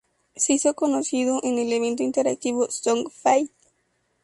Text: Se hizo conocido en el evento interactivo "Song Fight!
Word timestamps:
Se 0.35 0.53
hizo 0.53 0.73
conocido 0.73 1.41
en 1.43 1.59
el 1.59 1.71
evento 1.71 2.01
interactivo 2.01 2.71
"Song 2.71 3.07
Fight! 3.11 3.51